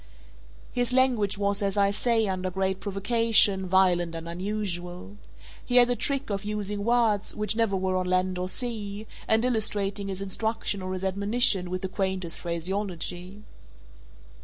His 0.71 0.91
language 0.93 1.37
was, 1.37 1.61
as 1.61 1.77
I 1.77 1.91
say, 1.91 2.27
under 2.27 2.49
great 2.49 2.79
provocation, 2.79 3.67
violent 3.67 4.15
and 4.15 4.27
unusual. 4.27 5.17
He 5.63 5.75
had 5.75 5.91
a 5.91 5.95
trick 5.95 6.31
of 6.31 6.43
using 6.43 6.83
words 6.83 7.35
which 7.35 7.55
never 7.55 7.75
were 7.77 7.95
on 7.95 8.07
land 8.07 8.39
or 8.39 8.49
sea, 8.49 9.05
and 9.27 9.45
illustrating 9.45 10.07
his 10.07 10.19
instruction 10.19 10.81
or 10.81 10.93
his 10.93 11.03
admonition 11.03 11.69
with 11.69 11.83
the 11.83 11.87
quaintest 11.87 12.39
phraseology. 12.39 13.43